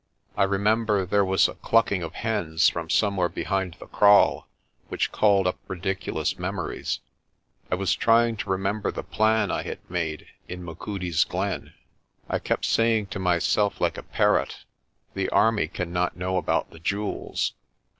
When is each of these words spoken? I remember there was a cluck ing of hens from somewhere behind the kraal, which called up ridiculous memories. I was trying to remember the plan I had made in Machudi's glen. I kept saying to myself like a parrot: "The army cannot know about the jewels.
I 0.35 0.45
remember 0.45 1.05
there 1.05 1.23
was 1.23 1.47
a 1.47 1.53
cluck 1.53 1.91
ing 1.91 2.01
of 2.01 2.15
hens 2.15 2.69
from 2.69 2.89
somewhere 2.89 3.29
behind 3.29 3.75
the 3.75 3.85
kraal, 3.85 4.47
which 4.89 5.11
called 5.11 5.45
up 5.45 5.59
ridiculous 5.67 6.39
memories. 6.39 7.01
I 7.69 7.75
was 7.75 7.93
trying 7.93 8.37
to 8.37 8.49
remember 8.49 8.91
the 8.91 9.03
plan 9.03 9.51
I 9.51 9.61
had 9.61 9.77
made 9.91 10.25
in 10.47 10.63
Machudi's 10.65 11.23
glen. 11.23 11.75
I 12.27 12.39
kept 12.39 12.65
saying 12.65 13.09
to 13.13 13.19
myself 13.19 13.79
like 13.79 13.95
a 13.99 14.01
parrot: 14.01 14.65
"The 15.13 15.29
army 15.29 15.67
cannot 15.67 16.17
know 16.17 16.37
about 16.37 16.71
the 16.71 16.79
jewels. 16.79 17.53